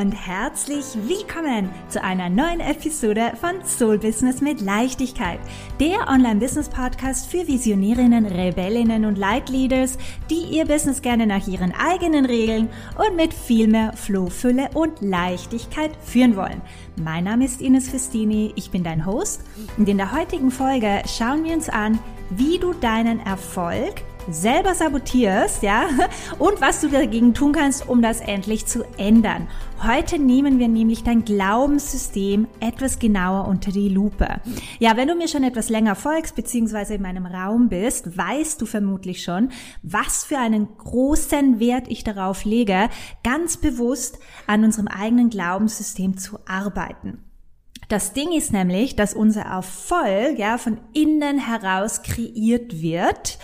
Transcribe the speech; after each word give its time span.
und 0.00 0.12
herzlich 0.12 0.84
willkommen 1.08 1.70
zu 1.88 2.00
einer 2.00 2.28
neuen 2.28 2.60
Episode 2.60 3.32
von 3.40 3.64
Soul 3.64 3.98
Business 3.98 4.40
mit 4.40 4.60
Leichtigkeit, 4.60 5.40
der 5.80 6.06
Online-Business-Podcast 6.08 7.28
für 7.28 7.48
Visionärinnen, 7.48 8.24
Rebellinnen 8.26 9.04
und 9.04 9.18
Leitleaders, 9.18 9.98
die 10.30 10.56
ihr 10.56 10.66
Business 10.66 11.02
gerne 11.02 11.26
nach 11.26 11.48
ihren 11.48 11.72
eigenen 11.74 12.26
Regeln 12.26 12.68
und 12.96 13.16
mit 13.16 13.34
viel 13.34 13.66
mehr 13.66 13.92
Flow, 13.94 14.28
Fülle 14.28 14.70
und 14.74 15.00
Leichtigkeit 15.00 15.90
führen 16.04 16.36
wollen. 16.36 16.62
Mein 17.02 17.24
Name 17.24 17.46
ist 17.46 17.60
Ines 17.60 17.88
Festini, 17.88 18.52
ich 18.54 18.70
bin 18.70 18.84
dein 18.84 19.04
Host 19.04 19.42
und 19.78 19.88
in 19.88 19.96
der 19.96 20.12
heutigen 20.12 20.52
Folge 20.52 21.02
schauen 21.06 21.42
wir 21.42 21.54
uns 21.54 21.68
an, 21.68 21.98
wie 22.30 22.58
du 22.60 22.72
deinen 22.72 23.18
Erfolg 23.26 24.04
selber 24.30 24.74
sabotierst, 24.74 25.62
ja, 25.62 25.84
und 26.38 26.60
was 26.60 26.80
du 26.80 26.88
dagegen 26.88 27.34
tun 27.34 27.52
kannst, 27.52 27.88
um 27.88 28.02
das 28.02 28.20
endlich 28.20 28.66
zu 28.66 28.84
ändern. 28.96 29.48
Heute 29.82 30.18
nehmen 30.18 30.58
wir 30.58 30.68
nämlich 30.68 31.04
dein 31.04 31.24
Glaubenssystem 31.24 32.48
etwas 32.60 32.98
genauer 32.98 33.46
unter 33.46 33.70
die 33.70 33.88
Lupe. 33.88 34.40
Ja, 34.78 34.96
wenn 34.96 35.08
du 35.08 35.14
mir 35.14 35.28
schon 35.28 35.44
etwas 35.44 35.68
länger 35.68 35.94
folgst, 35.94 36.34
beziehungsweise 36.34 36.94
in 36.94 37.02
meinem 37.02 37.26
Raum 37.26 37.68
bist, 37.68 38.16
weißt 38.16 38.60
du 38.60 38.66
vermutlich 38.66 39.22
schon, 39.22 39.50
was 39.82 40.24
für 40.24 40.38
einen 40.38 40.68
großen 40.76 41.60
Wert 41.60 41.86
ich 41.88 42.04
darauf 42.04 42.44
lege, 42.44 42.88
ganz 43.22 43.56
bewusst 43.56 44.18
an 44.46 44.64
unserem 44.64 44.88
eigenen 44.88 45.30
Glaubenssystem 45.30 46.18
zu 46.18 46.38
arbeiten. 46.46 47.24
Das 47.88 48.12
Ding 48.12 48.32
ist 48.32 48.52
nämlich, 48.52 48.96
dass 48.96 49.14
unser 49.14 49.42
Erfolg 49.42 50.38
ja 50.38 50.58
von 50.58 50.78
innen 50.92 51.38
heraus 51.38 52.02
kreiert 52.02 52.82
wird. 52.82 53.38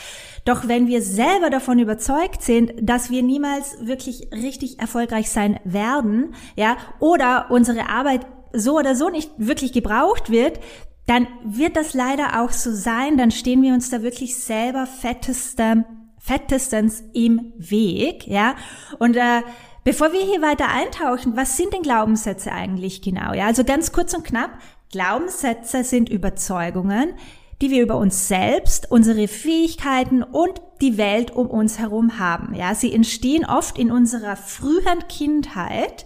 Doch 0.45 0.69
wenn 0.69 0.87
wir 0.87 1.01
selber 1.01 1.49
davon 1.51 1.79
überzeugt 1.79 2.43
sind, 2.43 2.73
dass 2.81 3.11
wir 3.11 3.23
niemals 3.23 3.77
wirklich 3.81 4.29
richtig 4.33 4.79
erfolgreich 4.79 5.31
sein 5.31 5.59
werden, 5.65 6.35
ja, 6.57 6.77
oder 7.01 7.47
unsere 7.51 7.89
Arbeit 7.89 8.27
so 8.53 8.79
oder 8.79 8.95
so 8.95 9.09
nicht 9.09 9.31
wirklich 9.37 9.73
gebraucht 9.73 10.31
wird, 10.31 10.61
dann 11.07 11.27
wird 11.45 11.77
das 11.77 11.95
leider 11.95 12.41
auch 12.43 12.51
so 12.51 12.73
sein, 12.73 13.17
dann 13.17 13.31
stehen 13.31 13.63
wir 13.63 13.75
uns 13.75 13.91
da 13.91 14.03
wirklich 14.03 14.37
selber 14.37 14.87
fetteste, 14.87 15.85
fettestens 16.19 17.03
im 17.13 17.53
Weg, 17.57 18.27
ja, 18.27 18.55
und 18.99 19.17
äh, 19.17 19.43
Bevor 19.85 20.15
wir 20.15 20.23
hier 20.23 20.41
weiter 20.41 20.71
eintauchen, 20.71 21.37
was 21.37 21.59
sind 21.59 21.75
denn 21.75 21.83
Glaubenssätze 21.83 22.51
eigentlich 22.51 23.03
genau? 23.03 23.35
Ja, 23.35 23.45
also 23.45 23.65
ganz 23.65 23.93
kurz 23.93 24.15
und 24.15 24.25
knapp. 24.25 24.53
Glaubenssätze 24.91 25.85
sind 25.85 26.09
Überzeugungen, 26.09 27.13
die 27.61 27.71
wir 27.71 27.83
über 27.83 27.97
uns 27.97 28.29
selbst, 28.29 28.91
unsere 28.91 29.29
Fähigkeiten 29.29 30.23
und 30.23 30.61
die 30.81 30.99
Welt 30.99 31.31
um 31.31 31.47
uns 31.47 31.79
herum 31.79 32.19
haben. 32.19 32.55
Ja, 32.55 32.75
sie 32.75 32.93
entstehen 32.93 33.45
oft 33.45 33.79
in 33.79 33.91
unserer 33.91 34.37
frühen 34.37 35.07
Kindheit 35.09 36.05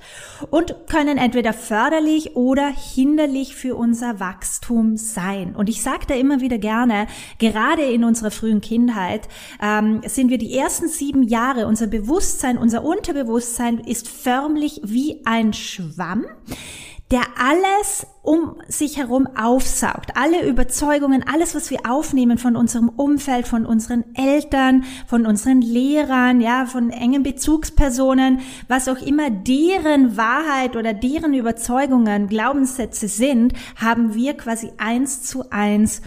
und 0.50 0.74
können 0.88 1.19
entweder 1.19 1.52
förderlich 1.52 2.36
oder 2.36 2.69
hinderlich 2.69 3.56
für 3.56 3.76
unser 3.76 4.20
Wachstum 4.20 4.96
sein. 4.96 5.56
Und 5.56 5.69
ich 5.69 5.82
sage 5.82 6.06
da 6.06 6.14
immer 6.14 6.41
wieder 6.41 6.58
gerne, 6.58 7.06
gerade 7.38 7.82
in 7.82 8.04
unserer 8.04 8.30
frühen 8.30 8.60
Kindheit 8.60 9.28
ähm, 9.60 10.02
sind 10.06 10.30
wir 10.30 10.38
die 10.38 10.56
ersten 10.56 10.88
sieben 10.88 11.22
Jahre, 11.22 11.66
unser 11.66 11.86
Bewusstsein, 11.86 12.58
unser 12.58 12.84
Unterbewusstsein 12.84 13.78
ist 13.78 14.06
förmlich 14.06 14.80
wie 14.84 15.22
ein 15.24 15.52
Schwamm 15.52 16.26
der 17.11 17.23
alles 17.39 18.06
um 18.23 18.56
sich 18.69 18.98
herum 18.98 19.27
aufsaugt. 19.34 20.17
Alle 20.17 20.47
Überzeugungen, 20.47 21.25
alles, 21.27 21.55
was 21.55 21.70
wir 21.70 21.81
aufnehmen 21.89 22.37
von 22.37 22.56
unserem 22.56 22.91
Umfeld, 22.91 23.48
von 23.48 23.65
unseren 23.65 24.05
Eltern, 24.15 24.84
von 25.06 25.25
unseren 25.25 25.62
Lehrern, 25.62 26.42
ja, 26.42 26.67
von 26.67 26.91
engen 26.91 27.23
Bezugspersonen, 27.23 28.41
was 28.69 28.88
auch 28.88 28.99
immer 28.99 29.31
deren 29.31 30.19
Wahrheit 30.19 30.77
oder 30.77 30.93
deren 30.93 31.32
Überzeugungen, 31.32 32.27
Glaubenssätze 32.27 33.09
sind, 33.09 33.55
haben 33.77 34.15
wir 34.15 34.34
quasi 34.34 34.72
eins 34.77 35.22
zu 35.22 35.50
eins 35.50 36.03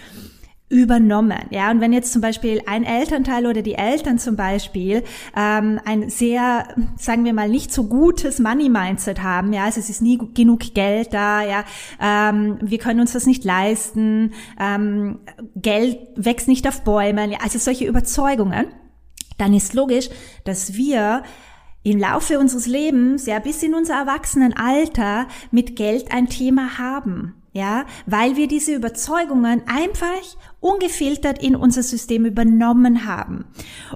übernommen. 0.72 1.44
Ja, 1.50 1.70
und 1.70 1.82
wenn 1.82 1.92
jetzt 1.92 2.14
zum 2.14 2.22
Beispiel 2.22 2.62
ein 2.66 2.86
Elternteil 2.86 3.46
oder 3.46 3.62
die 3.62 3.76
Eltern 3.76 4.18
zum 4.18 4.38
Beispiel 4.38 5.04
ähm, 5.36 5.82
ein 5.84 6.10
sehr, 6.10 6.70
sagen 6.98 7.26
wir 7.26 7.34
mal, 7.34 7.50
nicht 7.50 7.74
so 7.74 7.84
gutes 7.84 8.40
Money-Mindset 8.40 9.22
haben, 9.22 9.52
ja, 9.52 9.66
also 9.66 9.82
es 9.82 9.90
ist 9.90 10.02
nie 10.02 10.18
genug 10.34 10.74
Geld 10.74 11.14
da, 11.14 11.44
ja, 11.44 11.66
ähm, 12.00 12.58
wir 12.62 12.78
können 12.78 13.02
uns 13.02 13.12
das 13.12 13.28
nicht 13.28 13.44
leisten, 13.44 14.32
ähm, 14.58 15.20
Geld 15.56 16.00
wächst 16.16 16.48
nicht 16.48 16.66
auf 16.68 16.84
Bäumen, 16.84 17.32
ja, 17.32 17.40
also 17.44 17.60
solche 17.60 17.86
Überzeugungen, 17.86 18.68
dann 19.38 19.54
ist 19.54 19.74
logisch, 19.74 20.10
dass 20.46 20.76
wir 20.76 21.24
im 21.84 22.00
Laufe 22.00 22.40
unseres 22.40 22.66
Lebens, 22.66 23.26
ja, 23.26 23.40
bis 23.40 23.62
in 23.62 23.74
unser 23.74 23.96
Erwachsenenalter 23.96 25.28
mit 25.52 25.76
Geld 25.76 26.14
ein 26.14 26.30
Thema 26.30 26.78
haben 26.78 27.36
ja, 27.54 27.86
weil 28.06 28.38
wir 28.38 28.48
diese 28.48 28.74
Überzeugungen 28.74 29.64
einfach 29.68 30.22
ungefiltert 30.62 31.44
in 31.44 31.56
unser 31.56 31.84
System 31.84 32.26
übernommen 32.26 33.06
haben. 33.06 33.46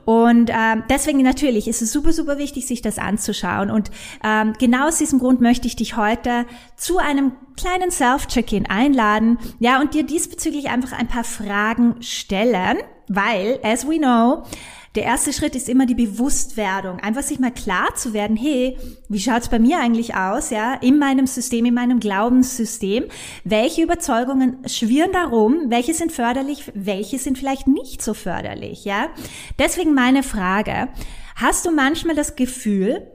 Und 0.04 0.50
ähm, 0.52 0.84
deswegen 0.90 1.22
natürlich 1.22 1.68
ist 1.68 1.82
es 1.82 1.94
super, 1.94 2.12
super 2.12 2.38
wichtig, 2.38 2.66
sich 2.66 2.82
das 2.82 2.98
anzuschauen. 2.98 3.70
Und 3.70 3.92
ähm, 4.24 4.54
genau 4.60 4.88
aus 4.88 4.98
diesem 4.98 5.20
Grund 5.20 5.40
möchte 5.42 5.68
ich 5.68 5.76
dich 5.76 5.96
heute 5.96 6.46
zu 6.76 6.98
einem 6.98 7.34
kleinen 7.56 7.92
Self-Check-in 7.92 8.66
einladen, 8.66 9.38
ja, 9.60 9.80
und 9.80 9.94
dir 9.94 10.04
diesbezüglich 10.04 10.70
einfach 10.70 10.92
ein 10.92 11.08
paar 11.08 11.24
Fragen 11.24 12.02
stellen, 12.02 12.78
weil, 13.08 13.60
as 13.64 13.88
we 13.88 13.98
know, 13.98 14.44
der 14.96 15.04
erste 15.04 15.34
Schritt 15.34 15.56
ist 15.56 15.68
immer 15.68 15.86
die 15.86 15.96
Bewusstwerdung. 15.96 17.00
Einfach 17.00 17.24
sich 17.24 17.40
mal 17.40 17.52
klar 17.52 17.96
zu 17.96 18.14
werden, 18.14 18.38
hey, 18.38 18.78
wie 19.10 19.20
schaut's 19.20 19.50
bei 19.50 19.60
mir 19.60 19.80
eigentlich 19.80 20.16
aus, 20.16 20.50
ja, 20.50 20.76
in 20.76 20.98
meinem 20.98 21.28
System, 21.28 21.66
in 21.66 21.74
meinem 21.74 22.00
Glaubenssystem? 22.00 23.06
Welche 23.44 23.84
Überzeugungen 23.84 24.58
schwirren 24.68 25.12
darum? 25.12 25.66
Welche 25.68 25.94
sind 25.94 26.12
förderlich? 26.12 26.72
Welche 26.74 27.20
sind 27.20 27.38
vielleicht 27.38 27.68
nicht 27.68 28.02
so 28.02 28.14
förderlich, 28.14 28.86
ja? 28.86 29.10
Deswegen 29.60 29.94
meine 29.94 30.24
Frage. 30.24 30.88
Hast 31.36 31.66
du 31.66 31.72
manchmal 31.72 32.16
das 32.16 32.36
Gefühl, 32.36 33.06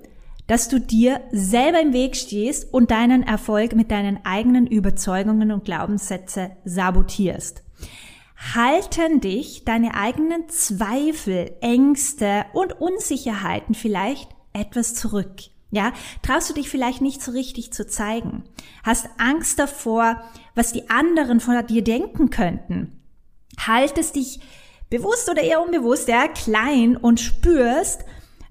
dass 0.47 0.69
du 0.69 0.81
dir 0.81 1.21
selber 1.31 1.81
im 1.81 1.93
Weg 1.93 2.17
stehst 2.17 2.75
und 2.75 2.91
deinen 2.91 3.23
Erfolg 3.23 3.75
mit 3.75 3.91
deinen 3.91 4.19
eigenen 4.25 4.67
Überzeugungen 4.67 5.53
und 5.53 5.65
Glaubenssätze 5.65 6.51
sabotierst? 6.65 7.63
Halten 8.55 9.21
dich 9.21 9.65
deine 9.65 9.95
eigenen 9.95 10.49
Zweifel, 10.49 11.53
Ängste 11.61 12.47
und 12.53 12.81
Unsicherheiten 12.81 13.75
vielleicht 13.75 14.31
etwas 14.53 14.95
zurück. 14.95 15.35
Ja, 15.71 15.93
traust 16.23 16.51
du 16.51 16.55
dich 16.55 16.69
vielleicht 16.69 17.01
nicht 17.01 17.23
so 17.23 17.31
richtig 17.31 17.73
zu 17.73 17.87
zeigen? 17.87 18.43
Hast 18.83 19.09
Angst 19.19 19.59
davor, 19.59 20.21
was 20.55 20.73
die 20.73 20.91
anderen 20.91 21.39
von 21.39 21.65
dir 21.67 21.85
denken 21.85 22.31
könnten? 22.31 23.01
Haltest 23.59 24.17
dich 24.17 24.41
bewusst 24.89 25.31
oder 25.31 25.43
eher 25.43 25.63
unbewusst, 25.63 26.09
ja, 26.09 26.27
klein 26.27 26.97
und 26.97 27.21
spürst, 27.21 28.05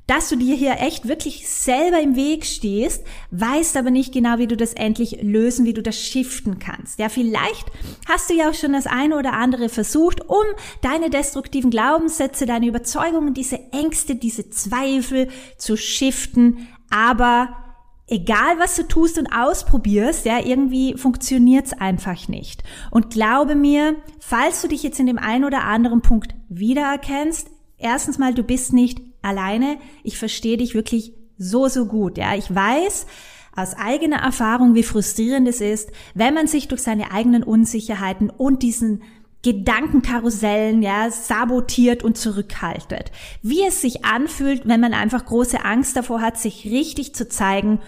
dass 0.09 0.27
du 0.27 0.37
dir 0.37 0.55
hier 0.55 0.79
echt 0.79 1.07
wirklich 1.07 1.47
selber 1.47 2.01
im 2.01 2.15
Weg 2.15 2.43
stehst, 2.43 3.05
weißt 3.29 3.77
aber 3.77 3.91
nicht 3.91 4.11
genau, 4.11 4.39
wie 4.39 4.47
du 4.47 4.57
das 4.57 4.73
endlich 4.73 5.19
lösen, 5.21 5.65
wie 5.65 5.73
du 5.73 5.83
das 5.83 5.99
shiften 5.99 6.57
kannst. 6.57 6.97
Ja, 6.97 7.09
vielleicht 7.09 7.67
hast 8.07 8.27
du 8.27 8.33
ja 8.33 8.49
auch 8.49 8.55
schon 8.55 8.73
das 8.73 8.87
eine 8.87 9.15
oder 9.15 9.33
andere 9.33 9.69
versucht, 9.69 10.27
um 10.27 10.43
deine 10.81 11.11
destruktiven 11.11 11.69
Glaubenssätze, 11.69 12.47
deine 12.47 12.65
Überzeugungen, 12.65 13.35
diese 13.35 13.59
Ängste, 13.71 14.15
diese 14.15 14.49
Zweifel 14.49 15.27
zu 15.57 15.77
shiften, 15.77 16.67
aber 16.89 17.55
egal 18.07 18.57
was 18.57 18.75
du 18.77 18.87
tust 18.87 19.19
und 19.19 19.31
ausprobierst, 19.31 20.25
ja, 20.25 20.39
irgendwie 20.43 20.97
funktioniert's 20.97 21.73
einfach 21.73 22.27
nicht. 22.27 22.63
Und 22.89 23.11
glaube 23.11 23.53
mir, 23.53 23.95
falls 24.19 24.63
du 24.63 24.69
dich 24.69 24.81
jetzt 24.81 24.99
in 24.99 25.05
dem 25.05 25.19
einen 25.19 25.45
oder 25.45 25.65
anderen 25.65 26.01
Punkt 26.01 26.33
wiedererkennst, 26.49 27.51
erstens 27.77 28.17
mal, 28.17 28.33
du 28.33 28.41
bist 28.41 28.73
nicht 28.73 29.08
alleine. 29.21 29.77
Ich 30.03 30.17
verstehe 30.17 30.57
dich 30.57 30.73
wirklich 30.73 31.13
so, 31.37 31.67
so 31.67 31.85
gut. 31.85 32.17
Ja, 32.17 32.35
ich 32.35 32.53
weiß 32.53 33.05
aus 33.55 33.75
eigener 33.75 34.17
Erfahrung, 34.17 34.75
wie 34.75 34.83
frustrierend 34.83 35.47
es 35.47 35.61
ist, 35.61 35.91
wenn 36.13 36.33
man 36.33 36.47
sich 36.47 36.67
durch 36.67 36.81
seine 36.81 37.11
eigenen 37.11 37.43
Unsicherheiten 37.43 38.29
und 38.29 38.63
diesen 38.63 39.01
Gedankenkarussellen, 39.41 40.81
ja, 40.81 41.09
sabotiert 41.11 42.03
und 42.03 42.17
zurückhaltet. 42.17 43.11
Wie 43.41 43.65
es 43.65 43.79
sich 43.79 44.03
anfühlt, 44.03 44.67
wenn 44.67 44.81
man 44.81 44.93
einfach 44.93 45.25
große 45.25 45.63
Angst 45.63 45.95
davor 45.95 46.21
hat, 46.21 46.37
sich 46.37 46.65
richtig 46.65 47.15
zu 47.15 47.29
zeigen 47.29 47.79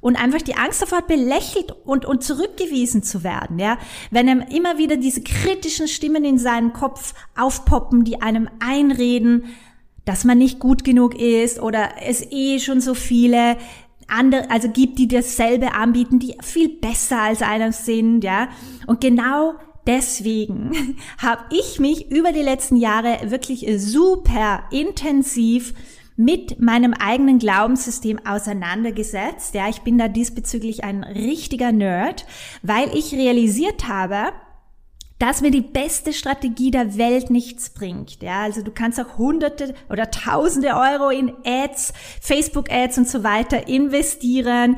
und 0.00 0.22
einfach 0.22 0.42
die 0.42 0.56
Angst 0.56 0.82
davor 0.82 0.98
hat, 0.98 1.06
belächelt 1.06 1.72
und, 1.84 2.04
und 2.04 2.22
zurückgewiesen 2.22 3.02
zu 3.02 3.24
werden, 3.24 3.58
ja. 3.58 3.78
Wenn 4.10 4.28
er 4.28 4.50
immer 4.50 4.76
wieder 4.76 4.98
diese 4.98 5.22
kritischen 5.22 5.88
Stimmen 5.88 6.24
in 6.24 6.38
seinem 6.38 6.74
Kopf 6.74 7.14
aufpoppen, 7.36 8.04
die 8.04 8.20
einem 8.20 8.50
einreden, 8.60 9.44
dass 10.08 10.24
man 10.24 10.38
nicht 10.38 10.58
gut 10.58 10.84
genug 10.84 11.14
ist 11.14 11.60
oder 11.60 11.90
es 12.02 12.26
eh 12.30 12.60
schon 12.60 12.80
so 12.80 12.94
viele 12.94 13.58
andere, 14.06 14.50
also 14.50 14.70
gibt, 14.70 14.98
die 14.98 15.06
dasselbe 15.06 15.74
anbieten, 15.74 16.18
die 16.18 16.34
viel 16.40 16.70
besser 16.70 17.20
als 17.20 17.42
einer 17.42 17.72
sind, 17.72 18.24
ja. 18.24 18.48
Und 18.86 19.02
genau 19.02 19.52
deswegen 19.86 20.96
habe 21.18 21.42
ich 21.50 21.78
mich 21.78 22.10
über 22.10 22.32
die 22.32 22.40
letzten 22.40 22.76
Jahre 22.76 23.30
wirklich 23.30 23.66
super 23.76 24.62
intensiv 24.70 25.74
mit 26.16 26.58
meinem 26.58 26.94
eigenen 26.94 27.38
Glaubenssystem 27.38 28.18
auseinandergesetzt. 28.26 29.54
Ja, 29.54 29.68
ich 29.68 29.82
bin 29.82 29.98
da 29.98 30.08
diesbezüglich 30.08 30.84
ein 30.84 31.04
richtiger 31.04 31.70
Nerd, 31.70 32.24
weil 32.62 32.96
ich 32.96 33.12
realisiert 33.12 33.88
habe, 33.88 34.32
dass 35.18 35.40
mir 35.40 35.50
die 35.50 35.62
beste 35.62 36.12
Strategie 36.12 36.70
der 36.70 36.96
Welt 36.96 37.30
nichts 37.30 37.70
bringt. 37.70 38.22
Ja, 38.22 38.42
also 38.42 38.62
du 38.62 38.70
kannst 38.70 39.00
auch 39.00 39.18
hunderte 39.18 39.74
oder 39.90 40.10
tausende 40.10 40.76
Euro 40.76 41.10
in 41.10 41.32
Ads, 41.44 41.92
Facebook 42.20 42.70
Ads 42.70 42.98
und 42.98 43.08
so 43.08 43.24
weiter 43.24 43.68
investieren, 43.68 44.76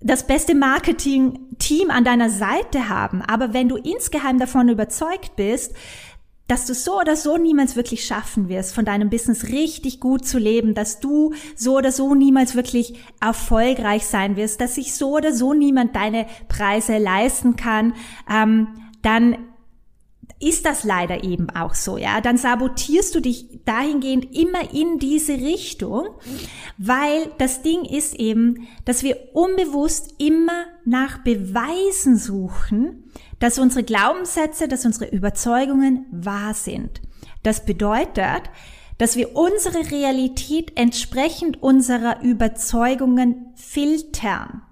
das 0.00 0.26
beste 0.26 0.54
Marketing-Team 0.54 1.90
an 1.90 2.04
deiner 2.04 2.30
Seite 2.30 2.88
haben. 2.88 3.22
Aber 3.22 3.54
wenn 3.54 3.68
du 3.68 3.76
insgeheim 3.76 4.38
davon 4.38 4.68
überzeugt 4.68 5.36
bist, 5.36 5.72
dass 6.48 6.66
du 6.66 6.74
so 6.74 7.00
oder 7.00 7.16
so 7.16 7.38
niemals 7.38 7.74
wirklich 7.74 8.04
schaffen 8.04 8.48
wirst, 8.48 8.74
von 8.74 8.84
deinem 8.84 9.10
Business 9.10 9.48
richtig 9.48 9.98
gut 9.98 10.24
zu 10.24 10.38
leben, 10.38 10.74
dass 10.74 11.00
du 11.00 11.34
so 11.56 11.76
oder 11.76 11.90
so 11.90 12.14
niemals 12.14 12.54
wirklich 12.54 13.00
erfolgreich 13.20 14.06
sein 14.06 14.36
wirst, 14.36 14.60
dass 14.60 14.76
sich 14.76 14.94
so 14.94 15.16
oder 15.16 15.32
so 15.32 15.54
niemand 15.54 15.96
deine 15.96 16.26
Preise 16.46 16.98
leisten 16.98 17.56
kann, 17.56 17.94
ähm, 18.30 18.68
dann 19.02 19.38
ist 20.38 20.66
das 20.66 20.84
leider 20.84 21.24
eben 21.24 21.48
auch 21.50 21.74
so, 21.74 21.96
ja. 21.96 22.20
Dann 22.20 22.36
sabotierst 22.36 23.14
du 23.14 23.20
dich 23.20 23.60
dahingehend 23.64 24.36
immer 24.36 24.72
in 24.74 24.98
diese 24.98 25.34
Richtung, 25.34 26.08
weil 26.76 27.30
das 27.38 27.62
Ding 27.62 27.84
ist 27.84 28.14
eben, 28.14 28.68
dass 28.84 29.02
wir 29.02 29.16
unbewusst 29.32 30.14
immer 30.18 30.66
nach 30.84 31.18
Beweisen 31.24 32.16
suchen, 32.16 33.04
dass 33.38 33.58
unsere 33.58 33.82
Glaubenssätze, 33.82 34.68
dass 34.68 34.84
unsere 34.84 35.10
Überzeugungen 35.10 36.06
wahr 36.10 36.54
sind. 36.54 37.00
Das 37.42 37.64
bedeutet, 37.64 38.50
dass 38.98 39.16
wir 39.16 39.36
unsere 39.36 39.90
Realität 39.90 40.72
entsprechend 40.74 41.62
unserer 41.62 42.22
Überzeugungen 42.22 43.52
filtern. 43.54 44.62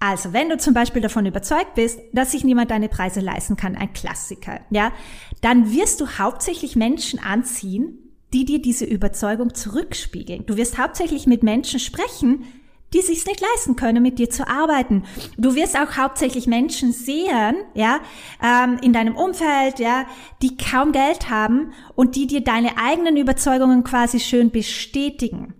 Also, 0.00 0.32
wenn 0.32 0.48
du 0.48 0.58
zum 0.58 0.74
Beispiel 0.74 1.00
davon 1.00 1.24
überzeugt 1.24 1.74
bist, 1.76 1.98
dass 2.12 2.32
sich 2.32 2.44
niemand 2.44 2.70
deine 2.70 2.88
Preise 2.88 3.20
leisten 3.20 3.56
kann, 3.56 3.76
ein 3.76 3.92
Klassiker, 3.92 4.60
ja, 4.70 4.92
dann 5.40 5.72
wirst 5.72 6.00
du 6.00 6.06
hauptsächlich 6.18 6.76
Menschen 6.76 7.18
anziehen, 7.18 7.98
die 8.32 8.44
dir 8.44 8.60
diese 8.60 8.84
Überzeugung 8.84 9.54
zurückspiegeln. 9.54 10.44
Du 10.46 10.56
wirst 10.56 10.76
hauptsächlich 10.76 11.26
mit 11.26 11.42
Menschen 11.42 11.78
sprechen, 11.78 12.44
die 12.92 13.00
sich's 13.00 13.26
nicht 13.26 13.40
leisten 13.40 13.76
können, 13.76 14.02
mit 14.02 14.18
dir 14.18 14.30
zu 14.30 14.46
arbeiten. 14.46 15.04
Du 15.36 15.54
wirst 15.54 15.76
auch 15.76 15.96
hauptsächlich 15.96 16.46
Menschen 16.46 16.92
sehen, 16.92 17.56
ja, 17.74 18.00
ähm, 18.42 18.78
in 18.82 18.92
deinem 18.92 19.16
Umfeld, 19.16 19.80
ja, 19.80 20.06
die 20.42 20.56
kaum 20.56 20.92
Geld 20.92 21.28
haben 21.28 21.72
und 21.96 22.14
die 22.14 22.26
dir 22.26 22.42
deine 22.42 22.78
eigenen 22.78 23.16
Überzeugungen 23.16 23.82
quasi 23.84 24.20
schön 24.20 24.50
bestätigen. 24.50 25.54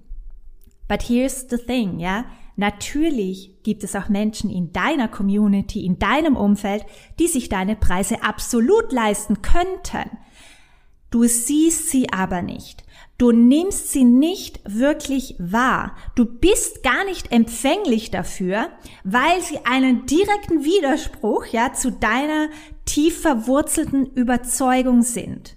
But 0.88 1.02
here's 1.08 1.46
the 1.50 1.58
thing, 1.58 1.98
ja. 1.98 2.24
Natürlich 2.56 3.62
gibt 3.62 3.82
es 3.82 3.96
auch 3.96 4.08
Menschen 4.08 4.50
in 4.50 4.72
deiner 4.72 5.08
Community, 5.08 5.84
in 5.84 5.98
deinem 5.98 6.36
Umfeld, 6.36 6.84
die 7.18 7.26
sich 7.26 7.48
deine 7.48 7.74
Preise 7.74 8.22
absolut 8.22 8.92
leisten 8.92 9.42
könnten. 9.42 10.10
Du 11.10 11.24
siehst 11.24 11.90
sie 11.90 12.12
aber 12.12 12.42
nicht. 12.42 12.84
Du 13.18 13.30
nimmst 13.30 13.92
sie 13.92 14.02
nicht 14.02 14.60
wirklich 14.64 15.36
wahr. 15.38 15.96
Du 16.16 16.24
bist 16.24 16.82
gar 16.82 17.04
nicht 17.04 17.30
empfänglich 17.30 18.10
dafür, 18.10 18.70
weil 19.04 19.40
sie 19.40 19.58
einen 19.64 20.06
direkten 20.06 20.64
Widerspruch, 20.64 21.46
ja, 21.46 21.72
zu 21.72 21.92
deiner 21.92 22.48
tief 22.84 23.20
verwurzelten 23.20 24.06
Überzeugung 24.06 25.02
sind. 25.02 25.56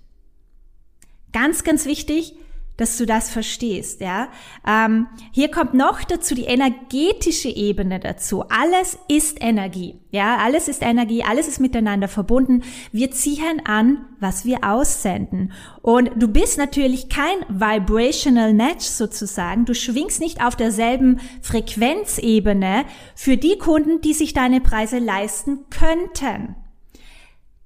Ganz, 1.33 1.63
ganz 1.63 1.85
wichtig, 1.85 2.35
dass 2.77 2.97
du 2.97 3.05
das 3.05 3.29
verstehst, 3.29 4.01
ja. 4.01 4.29
Ähm, 4.65 5.07
hier 5.31 5.49
kommt 5.49 5.73
noch 5.73 6.03
dazu 6.03 6.35
die 6.35 6.45
energetische 6.45 7.49
Ebene 7.49 7.99
dazu. 7.99 8.43
Alles 8.49 8.97
ist 9.07 9.41
Energie, 9.41 9.99
ja. 10.11 10.37
Alles 10.37 10.67
ist 10.67 10.81
Energie, 10.81 11.23
alles 11.23 11.47
ist 11.47 11.59
miteinander 11.59 12.07
verbunden. 12.07 12.63
Wir 12.91 13.11
ziehen 13.11 13.61
an, 13.65 14.05
was 14.19 14.45
wir 14.45 14.63
aussenden. 14.63 15.51
Und 15.81 16.11
du 16.15 16.27
bist 16.27 16.57
natürlich 16.57 17.09
kein 17.09 17.37
vibrational 17.49 18.53
match 18.53 18.85
sozusagen. 18.85 19.65
Du 19.65 19.73
schwingst 19.73 20.19
nicht 20.19 20.43
auf 20.43 20.55
derselben 20.55 21.19
Frequenzebene 21.41 22.85
für 23.15 23.37
die 23.37 23.57
Kunden, 23.57 24.01
die 24.01 24.13
sich 24.13 24.33
deine 24.33 24.61
Preise 24.61 24.99
leisten 24.99 25.65
könnten. 25.69 26.55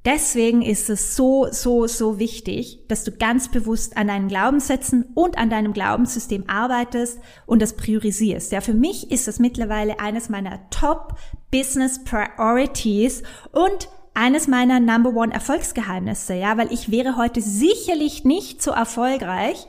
Deswegen 0.03 0.63
ist 0.63 0.89
es 0.89 1.15
so, 1.15 1.47
so, 1.51 1.85
so 1.85 2.17
wichtig, 2.17 2.79
dass 2.87 3.03
du 3.03 3.11
ganz 3.11 3.49
bewusst 3.49 3.97
an 3.97 4.07
deinen 4.07 4.29
Glaubenssätzen 4.29 5.05
und 5.13 5.37
an 5.37 5.51
deinem 5.51 5.73
Glaubenssystem 5.73 6.45
arbeitest 6.47 7.19
und 7.45 7.61
das 7.61 7.77
priorisierst. 7.77 8.51
Ja, 8.51 8.61
für 8.61 8.73
mich 8.73 9.11
ist 9.11 9.27
das 9.27 9.37
mittlerweile 9.37 9.99
eines 9.99 10.27
meiner 10.29 10.67
Top 10.71 11.15
Business 11.51 12.03
Priorities 12.03 13.21
und 13.51 13.89
eines 14.15 14.47
meiner 14.47 14.79
Number 14.79 15.13
One 15.13 15.33
Erfolgsgeheimnisse, 15.33 16.33
ja, 16.33 16.57
weil 16.57 16.73
ich 16.73 16.89
wäre 16.89 17.15
heute 17.15 17.39
sicherlich 17.39 18.25
nicht 18.25 18.61
so 18.61 18.71
erfolgreich, 18.71 19.67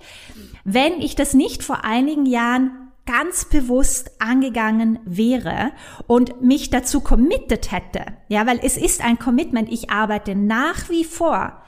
wenn 0.65 1.01
ich 1.01 1.15
das 1.15 1.35
nicht 1.35 1.63
vor 1.63 1.85
einigen 1.85 2.27
Jahren 2.27 2.82
ganz 3.07 3.45
bewusst 3.47 4.13
angegangen 4.21 4.99
wäre 5.05 5.73
und 6.07 6.43
mich 6.43 6.71
dazu 6.71 7.01
committed 7.01 7.73
hätte. 7.73 8.05
Ja, 8.29 8.47
weil 8.47 8.61
es 8.63 8.77
ist 8.77 9.05
ein 9.05 9.19
Commitment. 9.19 9.71
Ich 9.73 9.91
arbeite 9.91 10.35
nach 10.35 10.89
wie 10.89 11.05
vor 11.05 11.63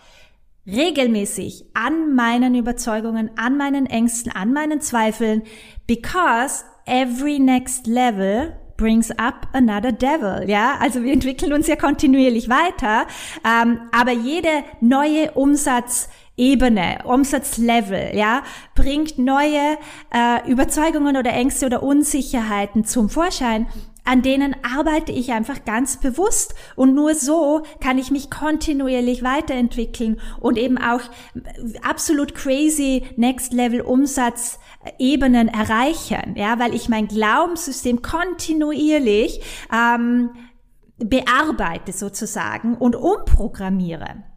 regelmäßig 0.66 1.66
an 1.74 2.14
meinen 2.14 2.54
Überzeugungen, 2.54 3.30
an 3.36 3.56
meinen 3.56 3.86
Ängsten, 3.86 4.32
an 4.32 4.52
meinen 4.52 4.80
Zweifeln, 4.80 5.42
because 5.86 6.64
every 6.86 7.38
next 7.38 7.86
level 7.86 8.56
brings 8.76 9.10
up 9.12 9.48
another 9.52 9.92
devil. 9.92 10.48
Ja, 10.48 10.76
also 10.80 11.02
wir 11.02 11.12
entwickeln 11.12 11.52
uns 11.52 11.66
ja 11.66 11.76
kontinuierlich 11.76 12.48
weiter, 12.48 13.06
ähm, 13.44 13.80
aber 13.92 14.12
jede 14.12 14.48
neue 14.80 15.32
Umsatz 15.32 16.08
Ebene, 16.36 16.98
Umsatzlevel, 17.04 18.16
ja, 18.16 18.42
bringt 18.74 19.18
neue 19.18 19.78
äh, 20.12 20.50
Überzeugungen 20.50 21.16
oder 21.16 21.32
Ängste 21.32 21.66
oder 21.66 21.84
Unsicherheiten 21.84 22.84
zum 22.84 23.08
Vorschein, 23.08 23.68
an 24.04 24.22
denen 24.22 24.54
arbeite 24.62 25.12
ich 25.12 25.32
einfach 25.32 25.64
ganz 25.64 25.98
bewusst 25.98 26.54
und 26.76 26.94
nur 26.94 27.14
so 27.14 27.62
kann 27.80 27.98
ich 27.98 28.10
mich 28.10 28.30
kontinuierlich 28.30 29.22
weiterentwickeln 29.22 30.20
und 30.40 30.58
eben 30.58 30.78
auch 30.78 31.00
absolut 31.82 32.34
crazy 32.34 33.04
Next 33.16 33.52
Level 33.52 33.80
Umsatzebenen 33.80 35.48
erreichen, 35.48 36.34
ja, 36.36 36.58
weil 36.58 36.74
ich 36.74 36.88
mein 36.88 37.08
Glaubenssystem 37.08 38.02
kontinuierlich 38.02 39.40
ähm, 39.72 40.30
bearbeite 40.98 41.92
sozusagen 41.92 42.76
und 42.76 42.96
umprogrammiere. 42.96 44.33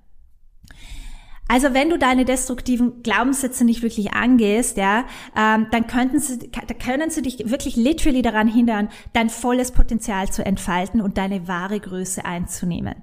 Also 1.47 1.73
wenn 1.73 1.89
du 1.89 1.97
deine 1.97 2.25
destruktiven 2.25 3.03
Glaubenssätze 3.03 3.63
nicht 3.63 3.81
wirklich 3.81 4.13
angehst, 4.13 4.77
ja, 4.77 5.05
ähm, 5.35 5.67
dann 5.71 5.87
könnten 5.87 6.19
sie, 6.19 6.49
können 6.83 7.09
sie 7.09 7.21
dich 7.21 7.49
wirklich 7.49 7.75
literally 7.75 8.21
daran 8.21 8.47
hindern, 8.47 8.89
dein 9.13 9.29
volles 9.29 9.71
Potenzial 9.71 10.29
zu 10.29 10.45
entfalten 10.45 11.01
und 11.01 11.17
deine 11.17 11.47
wahre 11.47 11.79
Größe 11.79 12.25
einzunehmen. 12.25 12.95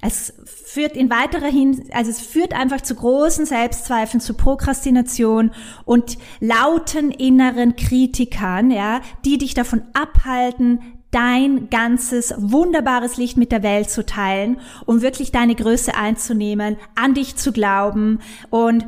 Es 0.00 0.34
führt 0.44 0.96
in 0.96 1.10
weiterer 1.10 1.46
Hin, 1.46 1.84
also 1.92 2.10
es 2.10 2.20
führt 2.20 2.54
einfach 2.54 2.80
zu 2.80 2.94
großen 2.94 3.46
Selbstzweifeln, 3.46 4.20
zu 4.20 4.34
Prokrastination 4.34 5.52
und 5.84 6.18
lauten 6.40 7.10
inneren 7.10 7.76
Kritikern, 7.76 8.70
ja, 8.70 9.00
die 9.24 9.38
dich 9.38 9.54
davon 9.54 9.82
abhalten, 9.92 10.80
dein 11.12 11.70
ganzes 11.70 12.34
wunderbares 12.36 13.16
Licht 13.16 13.36
mit 13.36 13.52
der 13.52 13.62
Welt 13.62 13.88
zu 13.88 14.04
teilen 14.04 14.58
um 14.86 15.02
wirklich 15.02 15.32
deine 15.32 15.54
Größe 15.54 15.94
einzunehmen, 15.94 16.76
an 16.94 17.14
dich 17.14 17.36
zu 17.36 17.52
glauben 17.52 18.20
und 18.50 18.86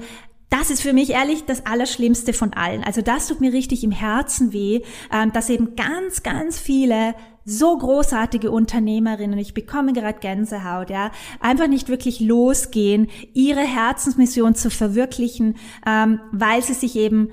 das 0.51 0.71
ist 0.71 0.83
für 0.83 0.93
mich 0.93 1.11
ehrlich 1.11 1.47
das 1.47 1.67
Allerschlimmste 1.67 2.33
von 2.33 2.53
allen. 2.53 2.85
Also 2.85 3.03
das 3.03 3.27
tut 3.27 3.41
mir 3.41 3.53
richtig 3.53 3.83
im 3.83 3.91
Herzen 3.91 4.53
weh, 4.53 4.83
ähm, 5.13 5.33
dass 5.33 5.51
eben 5.51 5.75
ganz, 5.75 6.23
ganz 6.23 6.61
viele 6.61 7.15
so 7.45 7.77
großartige 7.77 8.53
Unternehmerinnen, 8.53 9.39
ich 9.39 9.53
bekomme 9.53 9.93
gerade 9.93 10.21
Gänsehaut, 10.21 10.91
ja, 10.91 11.11
einfach 11.41 11.67
nicht 11.67 11.89
wirklich 11.89 12.21
losgehen, 12.21 13.09
ihre 13.33 13.63
Herzensmission 13.63 14.55
zu 14.55 14.71
verwirklichen, 14.71 15.57
ähm, 15.87 16.21
weil 16.31 16.63
sie 16.63 16.75
sich 16.75 16.95
eben 16.95 17.31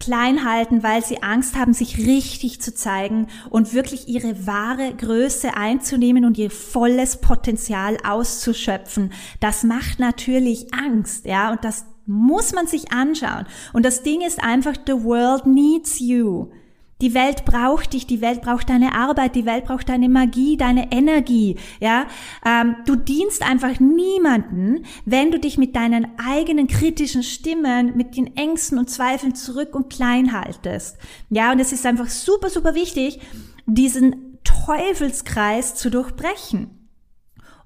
klein 0.00 0.44
halten, 0.44 0.82
weil 0.82 1.04
sie 1.04 1.22
Angst 1.22 1.56
haben, 1.56 1.74
sich 1.74 1.98
richtig 1.98 2.60
zu 2.60 2.74
zeigen 2.74 3.28
und 3.50 3.74
wirklich 3.74 4.08
ihre 4.08 4.46
wahre 4.46 4.94
Größe 4.94 5.54
einzunehmen 5.54 6.24
und 6.24 6.38
ihr 6.38 6.50
volles 6.50 7.20
Potenzial 7.20 7.98
auszuschöpfen. 8.04 9.12
Das 9.38 9.62
macht 9.62 10.00
natürlich 10.00 10.74
Angst, 10.74 11.26
ja, 11.26 11.52
und 11.52 11.64
das 11.64 11.84
muss 12.06 12.52
man 12.52 12.66
sich 12.66 12.92
anschauen. 12.92 13.46
Und 13.72 13.84
das 13.84 14.02
Ding 14.02 14.22
ist 14.22 14.42
einfach, 14.42 14.74
the 14.86 15.04
world 15.04 15.46
needs 15.46 16.00
you. 16.00 16.48
Die 17.00 17.14
Welt 17.14 17.44
braucht 17.44 17.92
dich, 17.92 18.06
die 18.06 18.20
Welt 18.20 18.42
braucht 18.42 18.68
deine 18.68 18.94
Arbeit, 18.94 19.34
die 19.34 19.46
Welt 19.46 19.64
braucht 19.64 19.88
deine 19.88 20.08
Magie, 20.08 20.56
deine 20.56 20.92
Energie. 20.92 21.56
Ja, 21.80 22.06
ähm, 22.44 22.76
du 22.86 22.96
dienst 22.96 23.42
einfach 23.42 23.80
niemanden, 23.80 24.84
wenn 25.04 25.30
du 25.30 25.38
dich 25.38 25.58
mit 25.58 25.76
deinen 25.76 26.06
eigenen 26.18 26.66
kritischen 26.66 27.22
Stimmen, 27.22 27.96
mit 27.96 28.16
den 28.16 28.36
Ängsten 28.36 28.78
und 28.78 28.90
Zweifeln 28.90 29.34
zurück 29.34 29.74
und 29.74 29.90
klein 29.90 30.32
haltest. 30.32 30.98
Ja, 31.30 31.52
und 31.52 31.60
es 31.60 31.72
ist 31.72 31.86
einfach 31.86 32.08
super, 32.08 32.50
super 32.50 32.74
wichtig, 32.74 33.20
diesen 33.66 34.38
Teufelskreis 34.44 35.74
zu 35.74 35.90
durchbrechen. 35.90 36.79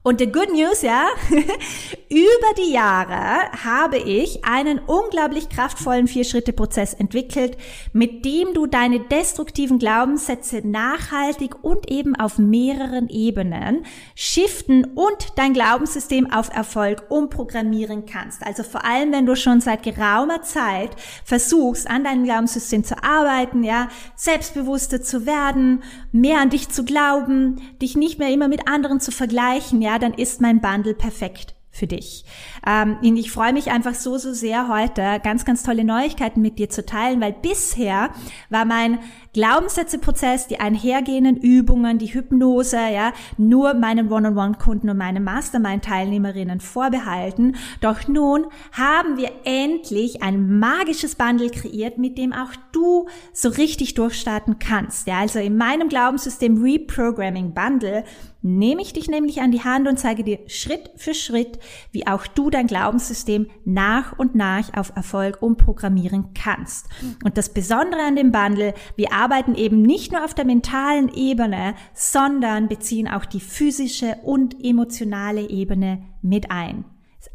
Und 0.07 0.21
the 0.21 0.31
good 0.31 0.53
news, 0.53 0.83
ja, 0.83 1.07
über 1.31 2.55
die 2.59 2.73
Jahre 2.73 3.51
habe 3.65 3.97
ich 3.97 4.45
einen 4.45 4.79
unglaublich 4.79 5.49
kraftvollen 5.49 6.09
Vier-Schritte-Prozess 6.09 6.93
entwickelt, 6.93 7.57
mit 7.95 8.27
dem 8.27 8.53
du 8.53 8.67
deine 8.67 9.01
destruktiven 9.01 9.79
Glaubenssätze 9.79 10.61
nachhaltig 10.63 11.65
und 11.65 11.91
eben 11.91 12.15
auf 12.17 12.37
mehreren 12.37 13.09
Ebenen 13.09 13.87
shiften 14.15 14.85
und 14.95 15.29
dein 15.37 15.55
Glaubenssystem 15.55 16.31
auf 16.31 16.55
Erfolg 16.55 17.07
umprogrammieren 17.09 18.05
kannst. 18.05 18.45
Also 18.45 18.63
vor 18.63 18.85
allem, 18.85 19.11
wenn 19.11 19.25
du 19.25 19.35
schon 19.37 19.63
seit 19.63 19.85
geraumer 19.85 20.43
Zeit 20.43 20.91
versuchst, 21.25 21.89
an 21.89 22.05
deinem 22.05 22.25
Glaubenssystem 22.25 22.85
zu 22.85 23.03
arbeiten, 23.03 23.65
ja, 23.65 23.89
selbstbewusster 24.17 25.01
zu 25.01 25.25
werden, 25.25 25.83
mehr 26.13 26.41
an 26.41 26.51
dich 26.51 26.69
zu 26.69 26.85
glauben, 26.85 27.63
dich 27.81 27.97
nicht 27.97 28.19
mehr 28.19 28.29
immer 28.29 28.49
mit 28.49 28.69
anderen 28.69 29.01
zu 29.01 29.11
vergleichen, 29.11 29.81
ja, 29.81 29.94
dann 29.99 30.15
ist 30.15 30.41
mein 30.41 30.61
Bundle 30.61 30.95
perfekt 30.95 31.55
für 31.75 31.87
dich. 31.89 32.25
Ähm, 32.67 32.99
ich 33.03 33.33
freue 33.33 33.53
mich 33.53 33.71
einfach 33.71 33.95
so, 33.95 34.17
so 34.17 34.33
sehr 34.33 34.69
heute 34.69 35.21
ganz, 35.23 35.45
ganz 35.45 35.65
tolle 35.65 35.85
Neuigkeiten 35.85 36.41
mit 36.41 36.59
dir 36.59 36.71
zu 36.71 36.87
teilen, 36.87 37.21
weil 37.21 37.33
bisher 37.33 38.11
war 38.49 38.65
mein 38.65 39.01
Glaubenssätzeprozess, 39.35 40.47
die 40.47 40.61
einhergehenden 40.61 41.37
Übungen, 41.37 41.99
die 41.99 42.15
Hypnose, 42.15 42.77
ja, 42.77 43.13
nur 43.37 43.75
meinen 43.75 44.11
One-on-One-Kunden 44.11 44.89
und 44.89 44.97
meinen 44.97 45.25
Mastermind-Teilnehmerinnen 45.25 46.61
vorbehalten. 46.61 47.57
Doch 47.81 48.09
nun 48.09 48.47
haben 48.73 49.17
wir 49.19 49.31
endlich 49.45 50.23
ein 50.23 50.59
magisches 50.59 51.17
Bundle 51.17 51.51
kreiert, 51.51 51.99
mit 51.99 52.17
dem 52.17 52.33
auch 52.33 52.53
du 52.73 53.09
so 53.33 53.49
richtig 53.49 53.95
durchstarten 53.95 54.59
kannst. 54.59 55.07
Ja, 55.07 55.19
also 55.19 55.41
in 55.41 55.57
meinem 55.57 55.89
Glaubenssystem 55.89 56.63
Reprogramming 56.63 57.55
Bundle 57.55 58.05
nehme 58.45 58.83
ich 58.83 58.93
dich 58.93 59.09
nämlich 59.09 59.41
an 59.41 59.51
die 59.51 59.65
Hand 59.65 59.89
und 59.89 59.99
zeige 59.99 60.23
dir 60.23 60.39
Schritt 60.49 60.91
für 60.97 61.15
Schritt, 61.15 61.59
wie 61.93 62.07
auch 62.07 62.27
du 62.27 62.51
dein 62.51 62.67
Glaubenssystem 62.67 63.49
nach 63.65 64.19
und 64.19 64.35
nach 64.35 64.77
auf 64.77 64.93
Erfolg 64.95 65.41
umprogrammieren 65.41 66.35
kannst. 66.35 66.87
Und 67.25 67.39
das 67.39 67.49
Besondere 67.49 68.03
an 68.03 68.17
dem 68.17 68.33
Bundle, 68.33 68.75
wir 68.97 69.13
arbeiten 69.25 69.55
eben 69.55 69.81
nicht 69.81 70.13
nur 70.13 70.25
auf 70.25 70.35
der 70.35 70.45
mentalen 70.45 71.09
Ebene, 71.09 71.75
sondern 71.95 72.69
beziehen 72.69 73.09
auch 73.09 73.25
die 73.25 73.41
physische 73.41 74.17
und 74.23 74.63
emotionale 74.63 75.49
Ebene 75.49 76.03
mit 76.21 76.51
ein 76.51 76.85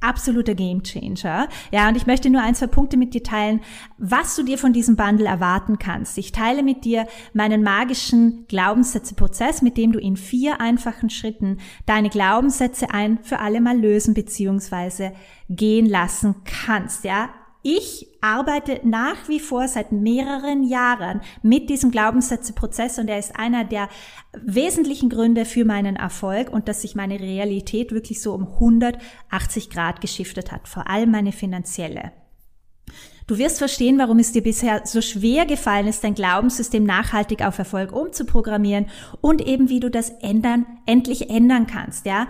absoluter 0.01 0.55
Gamechanger. 0.55 1.50
Ja, 1.72 1.89
und 1.89 1.98
ich 1.98 2.05
möchte 2.05 2.29
nur 2.29 2.41
ein, 2.41 2.55
zwei 2.55 2.67
Punkte 2.67 2.96
mit 2.96 3.13
dir 3.13 3.24
teilen, 3.24 3.62
was 3.98 4.36
du 4.36 4.43
dir 4.43 4.58
von 4.58 4.72
diesem 4.72 4.96
Bundle 4.96 5.27
erwarten 5.27 5.79
kannst. 5.79 6.17
Ich 6.17 6.31
teile 6.31 6.63
mit 6.63 6.86
dir 6.86 7.08
meinen 7.34 7.63
magischen 7.63 8.46
Glaubenssätzeprozess, 8.48 9.62
mit 9.62 9.77
dem 9.77 9.91
du 9.91 10.00
in 10.00 10.15
vier 10.15 10.62
einfachen 10.62 11.10
Schritten 11.10 11.58
deine 11.86 12.10
Glaubenssätze 12.10 12.91
ein 12.91 13.19
für 13.24 13.39
alle 13.39 13.62
Mal 13.62 13.79
lösen 13.79 14.13
bzw. 14.13 15.12
gehen 15.50 15.88
lassen 15.88 16.36
kannst. 16.46 17.03
Ja, 17.03 17.29
ich 17.61 18.07
arbeite 18.21 18.79
nach 18.83 19.27
wie 19.27 19.39
vor 19.39 19.67
seit 19.67 19.91
mehreren 19.91 20.63
Jahren 20.63 21.21
mit 21.41 21.69
diesem 21.69 21.91
Glaubenssätzeprozess 21.91 22.99
und 22.99 23.09
er 23.09 23.19
ist 23.19 23.37
einer 23.37 23.65
der 23.65 23.89
wesentlichen 24.33 25.09
Gründe 25.09 25.45
für 25.45 25.65
meinen 25.65 25.97
Erfolg 25.97 26.49
und 26.51 26.67
dass 26.67 26.81
sich 26.81 26.95
meine 26.95 27.19
Realität 27.19 27.91
wirklich 27.91 28.21
so 28.21 28.33
um 28.33 28.47
180 28.47 29.69
Grad 29.69 29.99
geschiftet 29.99 30.51
hat, 30.51 30.67
vor 30.67 30.89
allem 30.89 31.11
meine 31.11 31.31
finanzielle. 31.31 32.11
Du 33.27 33.37
wirst 33.37 33.59
verstehen, 33.59 33.99
warum 33.99 34.17
es 34.17 34.31
dir 34.31 34.41
bisher 34.41 34.81
so 34.85 35.01
schwer 35.01 35.45
gefallen 35.45 35.85
ist, 35.85 36.03
dein 36.03 36.15
Glaubenssystem 36.15 36.83
nachhaltig 36.83 37.45
auf 37.45 37.59
Erfolg 37.59 37.91
umzuprogrammieren 37.91 38.87
und 39.21 39.45
eben 39.45 39.69
wie 39.69 39.79
du 39.79 39.91
das 39.91 40.09
ändern, 40.09 40.65
endlich 40.87 41.29
ändern 41.29 41.67
kannst, 41.67 42.07
ja. 42.07 42.27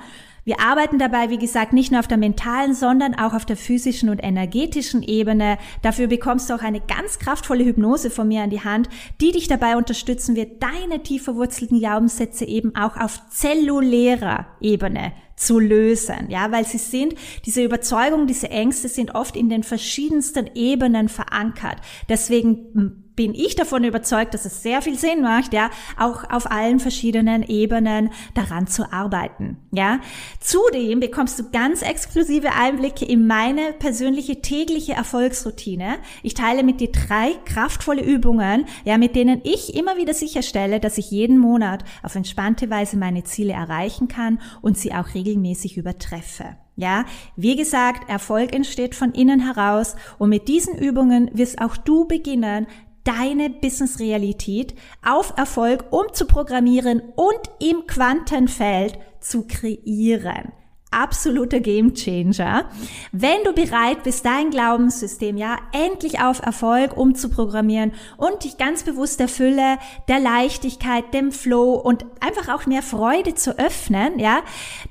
Wir 0.49 0.61
arbeiten 0.61 0.97
dabei, 0.97 1.29
wie 1.29 1.37
gesagt, 1.37 1.73
nicht 1.73 1.91
nur 1.91 1.99
auf 1.99 2.07
der 2.07 2.17
mentalen, 2.17 2.73
sondern 2.73 3.13
auch 3.13 3.35
auf 3.35 3.45
der 3.45 3.55
physischen 3.55 4.09
und 4.09 4.17
energetischen 4.17 5.03
Ebene. 5.03 5.59
Dafür 5.83 6.07
bekommst 6.07 6.49
du 6.49 6.55
auch 6.55 6.63
eine 6.63 6.81
ganz 6.81 7.19
kraftvolle 7.19 7.63
Hypnose 7.65 8.09
von 8.09 8.27
mir 8.27 8.41
an 8.41 8.49
die 8.49 8.63
Hand, 8.63 8.89
die 9.21 9.31
dich 9.31 9.47
dabei 9.47 9.77
unterstützen 9.77 10.35
wird, 10.35 10.63
deine 10.63 11.03
tief 11.03 11.25
verwurzelten 11.25 11.77
Glaubenssätze 11.77 12.45
eben 12.45 12.75
auch 12.75 12.97
auf 12.97 13.21
zellulärer 13.29 14.47
Ebene 14.59 15.13
zu 15.35 15.59
lösen, 15.59 16.29
ja, 16.29 16.51
weil 16.51 16.65
sie 16.65 16.79
sind, 16.79 17.13
diese 17.45 17.63
Überzeugung, 17.63 18.25
diese 18.25 18.49
Ängste 18.49 18.89
sind 18.89 19.13
oft 19.13 19.37
in 19.37 19.49
den 19.49 19.61
verschiedensten 19.61 20.49
Ebenen 20.55 21.09
verankert. 21.09 21.77
Deswegen 22.09 23.08
bin 23.19 23.35
ich 23.35 23.53
davon 23.53 23.83
überzeugt, 23.83 24.33
dass 24.33 24.45
es 24.45 24.63
sehr 24.63 24.81
viel 24.81 24.97
Sinn 24.97 25.21
macht, 25.21 25.51
ja, 25.51 25.71
auch 25.99 26.23
auf 26.29 26.49
allen 26.49 26.79
verschiedenen 26.79 27.43
Ebenen 27.43 28.11
daran 28.33 28.65
zu 28.65 28.93
arbeiten, 28.93 29.57
ja. 29.71 29.99
Zudem 30.39 31.01
bekommst 31.01 31.37
du 31.37 31.49
ganz 31.51 31.81
exklusive 31.81 32.53
Einblicke 32.53 33.03
in 33.03 33.27
meine 33.27 33.73
persönliche 33.73 34.41
tägliche 34.41 34.93
Erfolgsroutine. 34.93 35.97
Ich 36.23 36.33
teile 36.33 36.63
mit 36.63 36.79
dir 36.79 36.93
drei 36.93 37.33
kraftvolle 37.43 38.05
Übungen, 38.05 38.63
ja, 38.85 38.97
mit 38.97 39.17
denen 39.17 39.41
ich 39.43 39.75
immer 39.75 39.97
wieder 39.97 40.13
sicherstelle, 40.13 40.79
dass 40.79 40.97
ich 40.97 41.11
jeden 41.11 41.39
Monat 41.39 41.83
auf 42.03 42.15
entspannte 42.15 42.69
Weise 42.69 42.95
meine 42.95 43.25
Ziele 43.25 43.51
erreichen 43.51 44.07
kann 44.07 44.39
und 44.61 44.77
sie 44.77 44.93
auch 44.93 45.13
regelmäßig 45.13 45.75
übertreffe. 45.75 46.55
Ja, 46.79 47.03
wie 47.35 47.57
gesagt, 47.57 48.09
Erfolg 48.09 48.55
entsteht 48.55 48.95
von 48.95 49.11
innen 49.11 49.41
heraus 49.41 49.97
und 50.17 50.29
mit 50.29 50.47
diesen 50.47 50.77
Übungen 50.77 51.29
wirst 51.33 51.59
auch 51.59 51.75
du 51.75 52.07
beginnen, 52.07 52.67
deine 53.09 53.49
Business-Realität 53.49 54.75
auf 55.03 55.33
Erfolg 55.35 55.85
umzuprogrammieren 55.91 57.01
und 57.15 57.41
im 57.59 57.87
Quantenfeld 57.87 58.99
zu 59.19 59.47
kreieren 59.47 60.51
absoluter 60.91 61.59
Gamechanger. 61.59 62.65
Wenn 63.11 63.43
du 63.43 63.53
bereit 63.53 64.03
bist, 64.03 64.25
dein 64.25 64.49
Glaubenssystem 64.49 65.37
ja 65.37 65.57
endlich 65.71 66.19
auf 66.19 66.41
Erfolg 66.41 66.97
umzuprogrammieren 66.97 67.93
und 68.17 68.43
dich 68.43 68.57
ganz 68.57 68.83
bewusst 68.83 69.19
der 69.19 69.27
Fülle, 69.27 69.77
der 70.07 70.19
Leichtigkeit, 70.19 71.13
dem 71.13 71.31
Flow 71.31 71.73
und 71.73 72.05
einfach 72.21 72.53
auch 72.53 72.65
mehr 72.65 72.81
Freude 72.81 73.35
zu 73.35 73.59
öffnen, 73.59 74.17
ja, 74.17 74.39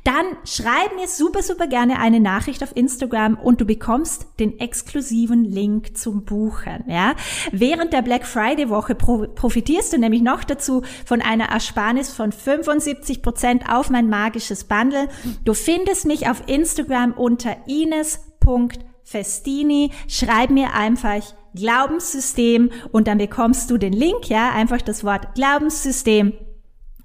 dann 0.04 0.24
schreib 0.44 0.94
mir 0.94 1.08
super, 1.08 1.42
super 1.42 1.66
gerne 1.66 1.98
eine 1.98 2.20
Nachricht 2.20 2.62
auf 2.62 2.76
Instagram 2.76 3.34
und 3.34 3.60
du 3.60 3.64
bekommst 3.64 4.26
den 4.38 4.60
exklusiven 4.60 5.44
Link 5.44 5.98
zum 5.98 6.24
Buchen, 6.24 6.84
ja. 6.86 7.14
Während 7.50 7.92
der 7.92 8.02
Black 8.02 8.24
Friday 8.24 8.70
Woche 8.70 8.94
profitierst 8.94 9.92
du 9.92 9.98
nämlich 9.98 10.22
noch 10.22 10.44
dazu 10.44 10.82
von 11.04 11.22
einer 11.22 11.46
Ersparnis 11.46 12.12
von 12.12 12.30
75 12.30 13.20
Prozent 13.20 13.68
auf 13.68 13.90
mein 13.90 14.08
magisches 14.08 14.62
Bundle. 14.64 15.08
Du 15.44 15.54
findest 15.54 15.87
findest 15.88 16.06
mich 16.06 16.28
auf 16.28 16.42
Instagram 16.48 17.12
unter 17.12 17.56
ines.festini. 17.66 19.90
Schreib 20.06 20.50
mir 20.50 20.74
einfach 20.74 21.22
Glaubenssystem 21.54 22.70
und 22.92 23.08
dann 23.08 23.16
bekommst 23.16 23.70
du 23.70 23.78
den 23.78 23.94
Link, 23.94 24.28
ja, 24.28 24.52
einfach 24.52 24.82
das 24.82 25.02
Wort 25.02 25.34
Glaubenssystem 25.34 26.34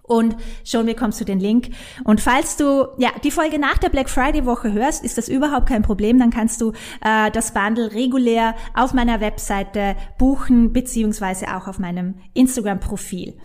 und 0.02 0.36
schon 0.66 0.86
bekommst 0.86 1.22
du 1.22 1.26
den 1.26 1.40
Link. 1.40 1.70
Und 2.04 2.20
falls 2.20 2.58
du 2.58 2.88
ja 2.98 3.12
die 3.24 3.32
Folge 3.32 3.58
nach 3.58 3.78
der 3.78 3.88
Black 3.88 4.10
Friday 4.10 4.46
Woche 4.46 4.74
hörst, 4.74 5.06
ist 5.06 5.18
das 5.18 5.30
überhaupt 5.30 5.70
kein 5.70 5.84
Problem. 5.84 6.20
Dann 6.20 6.30
kannst 6.30 6.60
du 6.60 6.74
äh, 7.06 7.32
das 7.32 7.54
Bundle 7.54 7.94
regulär 7.94 8.54
auf 8.74 8.94
meiner 8.94 9.22
Webseite 9.22 9.96
buchen 10.18 10.74
beziehungsweise 10.74 11.56
auch 11.56 11.70
auf 11.70 11.80
meinem 11.80 12.16
Instagram 12.34 12.82
Profil. 12.82 13.38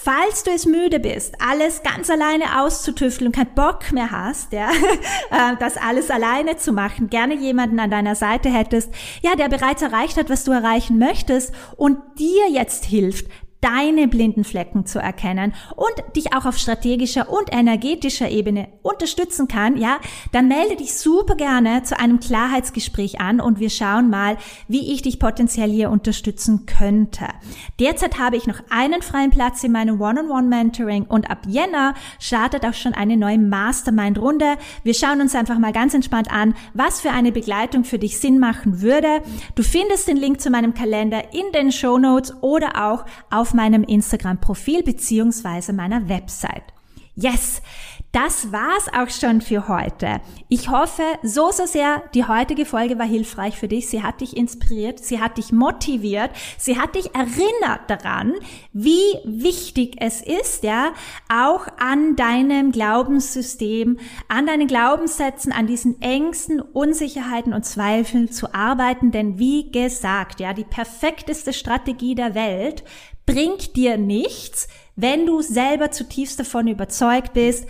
Falls 0.00 0.44
du 0.44 0.52
es 0.52 0.64
müde 0.64 1.00
bist, 1.00 1.34
alles 1.40 1.82
ganz 1.82 2.08
alleine 2.08 2.62
auszutüfteln 2.62 3.26
und 3.26 3.34
keinen 3.34 3.54
Bock 3.56 3.90
mehr 3.90 4.12
hast, 4.12 4.52
ja, 4.52 4.70
äh, 5.30 5.56
das 5.58 5.76
alles 5.76 6.08
alleine 6.08 6.56
zu 6.56 6.72
machen, 6.72 7.10
gerne 7.10 7.34
jemanden 7.34 7.80
an 7.80 7.90
deiner 7.90 8.14
Seite 8.14 8.48
hättest, 8.48 8.94
ja, 9.22 9.34
der 9.34 9.48
bereits 9.48 9.82
erreicht 9.82 10.16
hat, 10.16 10.30
was 10.30 10.44
du 10.44 10.52
erreichen 10.52 11.00
möchtest 11.00 11.52
und 11.76 11.98
dir 12.16 12.48
jetzt 12.48 12.84
hilft, 12.84 13.26
deine 13.60 14.06
blinden 14.06 14.44
Flecken 14.44 14.86
zu 14.86 14.98
erkennen 14.98 15.52
und 15.74 16.16
dich 16.16 16.34
auch 16.34 16.44
auf 16.44 16.58
strategischer 16.58 17.28
und 17.28 17.52
energetischer 17.52 18.30
Ebene 18.30 18.68
unterstützen 18.82 19.48
kann, 19.48 19.76
ja, 19.76 19.98
dann 20.32 20.48
melde 20.48 20.76
dich 20.76 20.94
super 20.94 21.34
gerne 21.34 21.82
zu 21.82 21.98
einem 21.98 22.20
Klarheitsgespräch 22.20 23.20
an 23.20 23.40
und 23.40 23.58
wir 23.58 23.70
schauen 23.70 24.10
mal, 24.10 24.36
wie 24.68 24.92
ich 24.92 25.02
dich 25.02 25.18
potenziell 25.18 25.70
hier 25.70 25.90
unterstützen 25.90 26.66
könnte. 26.66 27.26
Derzeit 27.80 28.18
habe 28.18 28.36
ich 28.36 28.46
noch 28.46 28.60
einen 28.70 29.02
freien 29.02 29.30
Platz 29.30 29.64
in 29.64 29.72
meinem 29.72 30.00
One-on-One-Mentoring 30.00 31.04
und 31.04 31.30
ab 31.30 31.40
Jänner 31.46 31.94
startet 32.18 32.64
auch 32.64 32.74
schon 32.74 32.94
eine 32.94 33.16
neue 33.16 33.38
Mastermind-Runde. 33.38 34.56
Wir 34.84 34.94
schauen 34.94 35.20
uns 35.20 35.34
einfach 35.34 35.58
mal 35.58 35.72
ganz 35.72 35.94
entspannt 35.94 36.30
an, 36.30 36.54
was 36.74 37.00
für 37.00 37.10
eine 37.10 37.32
Begleitung 37.32 37.84
für 37.84 37.98
dich 37.98 38.18
Sinn 38.18 38.38
machen 38.38 38.80
würde. 38.82 39.22
Du 39.54 39.62
findest 39.62 40.08
den 40.08 40.16
Link 40.16 40.40
zu 40.40 40.50
meinem 40.50 40.74
Kalender 40.74 41.34
in 41.34 41.50
den 41.52 41.72
Show 41.72 41.98
Notes 41.98 42.34
oder 42.40 42.90
auch 42.90 43.04
auf 43.30 43.47
auf 43.48 43.54
meinem 43.54 43.82
Instagram-Profil 43.82 44.82
beziehungsweise 44.82 45.72
meiner 45.72 46.06
Website. 46.08 46.64
Yes, 47.14 47.62
das 48.12 48.52
war's 48.52 48.88
auch 48.96 49.10
schon 49.10 49.40
für 49.40 49.68
heute. 49.68 50.20
Ich 50.48 50.70
hoffe 50.70 51.02
so, 51.22 51.50
so 51.50 51.66
sehr, 51.66 52.02
die 52.14 52.24
heutige 52.24 52.64
Folge 52.64 52.98
war 52.98 53.06
hilfreich 53.06 53.56
für 53.56 53.68
dich. 53.68 53.88
Sie 53.88 54.02
hat 54.02 54.20
dich 54.20 54.36
inspiriert, 54.36 55.00
sie 55.00 55.20
hat 55.20 55.36
dich 55.36 55.50
motiviert, 55.50 56.30
sie 56.58 56.78
hat 56.78 56.94
dich 56.94 57.14
erinnert 57.14 57.88
daran, 57.88 58.34
wie 58.72 59.02
wichtig 59.24 59.96
es 59.98 60.22
ist, 60.22 60.62
ja, 60.62 60.92
auch 61.28 61.66
an 61.78 62.16
deinem 62.16 62.70
Glaubenssystem, 62.70 63.98
an 64.28 64.46
deinen 64.46 64.68
Glaubenssätzen, 64.68 65.52
an 65.52 65.66
diesen 65.66 66.00
Ängsten, 66.00 66.60
Unsicherheiten 66.60 67.52
und 67.52 67.64
Zweifeln 67.64 68.30
zu 68.30 68.54
arbeiten. 68.54 69.10
Denn 69.10 69.38
wie 69.38 69.72
gesagt, 69.72 70.38
ja, 70.38 70.54
die 70.54 70.64
perfekteste 70.64 71.52
Strategie 71.52 72.14
der 72.14 72.36
Welt 72.36 72.84
bringt 73.28 73.76
dir 73.76 73.98
nichts, 73.98 74.68
wenn 74.96 75.26
du 75.26 75.42
selber 75.42 75.90
zutiefst 75.90 76.40
davon 76.40 76.66
überzeugt 76.66 77.34
bist, 77.34 77.66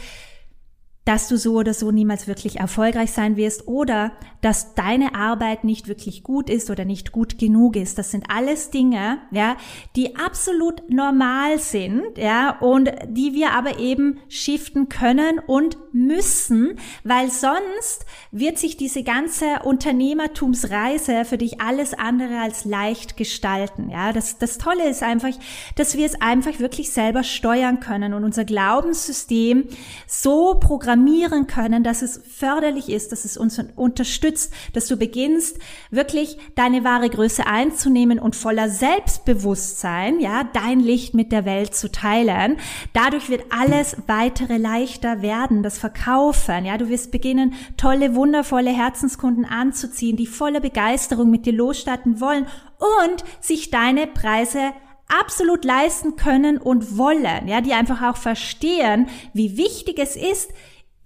dass 1.08 1.26
du 1.26 1.38
so 1.38 1.54
oder 1.54 1.72
so 1.72 1.90
niemals 1.90 2.26
wirklich 2.26 2.60
erfolgreich 2.60 3.12
sein 3.12 3.38
wirst 3.38 3.66
oder 3.66 4.12
dass 4.42 4.74
deine 4.74 5.14
Arbeit 5.14 5.64
nicht 5.64 5.88
wirklich 5.88 6.22
gut 6.22 6.50
ist 6.50 6.68
oder 6.68 6.84
nicht 6.84 7.12
gut 7.12 7.38
genug 7.38 7.76
ist. 7.76 7.96
Das 7.96 8.10
sind 8.10 8.26
alles 8.28 8.70
Dinge, 8.70 9.16
ja, 9.30 9.56
die 9.96 10.16
absolut 10.16 10.90
normal 10.90 11.58
sind, 11.58 12.18
ja, 12.18 12.58
und 12.60 12.92
die 13.08 13.32
wir 13.32 13.52
aber 13.52 13.78
eben 13.78 14.20
shiften 14.28 14.90
können 14.90 15.38
und 15.38 15.78
müssen, 15.92 16.78
weil 17.04 17.30
sonst 17.30 18.04
wird 18.30 18.58
sich 18.58 18.76
diese 18.76 19.02
ganze 19.02 19.60
Unternehmertumsreise 19.64 21.24
für 21.24 21.38
dich 21.38 21.62
alles 21.62 21.94
andere 21.94 22.38
als 22.42 22.66
leicht 22.66 23.16
gestalten, 23.16 23.88
ja. 23.88 24.12
Das, 24.12 24.36
das 24.36 24.58
Tolle 24.58 24.86
ist 24.86 25.02
einfach, 25.02 25.30
dass 25.74 25.96
wir 25.96 26.04
es 26.04 26.20
einfach 26.20 26.58
wirklich 26.58 26.90
selber 26.90 27.22
steuern 27.24 27.80
können 27.80 28.12
und 28.12 28.24
unser 28.24 28.44
Glaubenssystem 28.44 29.64
so 30.06 30.56
programmieren 30.60 30.97
programmieren 30.98 31.46
können, 31.46 31.84
dass 31.84 32.02
es 32.02 32.20
förderlich 32.26 32.88
ist, 32.88 33.12
dass 33.12 33.24
es 33.24 33.36
uns 33.36 33.60
unterstützt, 33.76 34.52
dass 34.72 34.88
du 34.88 34.96
beginnst, 34.96 35.58
wirklich 35.90 36.38
deine 36.56 36.82
wahre 36.82 37.08
Größe 37.08 37.46
einzunehmen 37.46 38.18
und 38.18 38.34
voller 38.34 38.68
Selbstbewusstsein, 38.68 40.18
ja, 40.18 40.44
dein 40.52 40.80
Licht 40.80 41.14
mit 41.14 41.30
der 41.30 41.44
Welt 41.44 41.74
zu 41.74 41.90
teilen. 41.90 42.56
Dadurch 42.94 43.30
wird 43.30 43.44
alles 43.50 43.96
weitere 44.06 44.56
leichter 44.56 45.22
werden, 45.22 45.62
das 45.62 45.78
Verkaufen, 45.78 46.64
ja, 46.64 46.76
du 46.76 46.88
wirst 46.88 47.12
beginnen, 47.12 47.54
tolle, 47.76 48.14
wundervolle 48.14 48.70
Herzenskunden 48.70 49.44
anzuziehen, 49.44 50.16
die 50.16 50.26
voller 50.26 50.60
Begeisterung 50.60 51.30
mit 51.30 51.46
dir 51.46 51.52
losstarten 51.52 52.20
wollen 52.20 52.46
und 52.78 53.24
sich 53.40 53.70
deine 53.70 54.06
Preise 54.08 54.72
absolut 55.08 55.64
leisten 55.64 56.16
können 56.16 56.58
und 56.58 56.98
wollen, 56.98 57.48
ja, 57.48 57.60
die 57.60 57.72
einfach 57.72 58.02
auch 58.02 58.16
verstehen, 58.16 59.08
wie 59.32 59.56
wichtig 59.56 59.98
es 59.98 60.16
ist, 60.16 60.50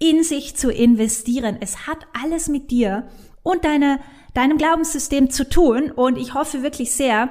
in 0.03 0.21
sich 0.21 0.57
zu 0.57 0.69
investieren. 0.69 1.57
Es 1.61 1.87
hat 1.87 1.99
alles 2.21 2.49
mit 2.49 2.71
dir 2.71 3.07
und 3.41 3.63
deine, 3.63 4.01
deinem 4.33 4.57
Glaubenssystem 4.57 5.29
zu 5.29 5.47
tun. 5.47 5.91
Und 5.91 6.17
ich 6.17 6.33
hoffe 6.33 6.61
wirklich 6.61 6.91
sehr, 6.91 7.29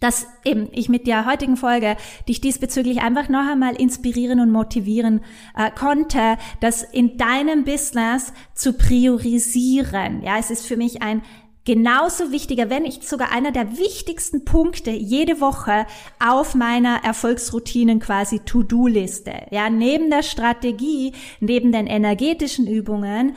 dass 0.00 0.26
eben 0.42 0.70
ich 0.72 0.88
mit 0.88 1.06
der 1.06 1.26
heutigen 1.26 1.58
Folge 1.58 1.98
dich 2.26 2.40
diesbezüglich 2.40 3.02
einfach 3.02 3.28
noch 3.28 3.46
einmal 3.46 3.74
inspirieren 3.74 4.40
und 4.40 4.50
motivieren 4.50 5.20
äh, 5.54 5.70
konnte, 5.70 6.38
das 6.60 6.82
in 6.82 7.18
deinem 7.18 7.64
Business 7.64 8.32
zu 8.54 8.72
priorisieren. 8.72 10.22
Ja, 10.22 10.38
es 10.38 10.50
ist 10.50 10.66
für 10.66 10.78
mich 10.78 11.02
ein 11.02 11.22
genauso 11.68 12.32
wichtiger, 12.32 12.70
wenn 12.70 12.84
nicht 12.84 13.06
sogar 13.06 13.30
einer 13.30 13.52
der 13.52 13.76
wichtigsten 13.76 14.46
Punkte 14.46 14.90
jede 14.90 15.38
Woche 15.42 15.84
auf 16.18 16.54
meiner 16.54 17.04
Erfolgsroutinen 17.04 18.00
quasi 18.00 18.38
To-Do-Liste. 18.38 19.34
Ja, 19.50 19.68
neben 19.68 20.08
der 20.08 20.22
Strategie, 20.22 21.12
neben 21.40 21.70
den 21.70 21.86
energetischen 21.86 22.66
Übungen, 22.66 23.36